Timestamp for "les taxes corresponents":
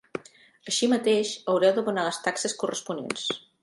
2.11-3.33